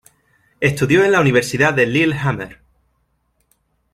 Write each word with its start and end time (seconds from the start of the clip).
Estudió 0.61 1.05
en 1.05 1.11
la 1.11 1.21
Universidad 1.21 1.75
de 1.75 1.85
Lillehammer. 1.85 2.59